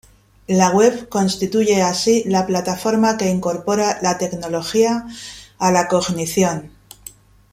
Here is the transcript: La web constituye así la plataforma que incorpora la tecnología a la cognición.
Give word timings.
La 0.47 0.71
web 0.71 1.09
constituye 1.09 1.83
así 1.83 2.23
la 2.25 2.47
plataforma 2.47 3.17
que 3.17 3.29
incorpora 3.29 3.99
la 4.01 4.17
tecnología 4.17 5.05
a 5.59 5.71
la 5.71 5.87
cognición. 5.87 6.71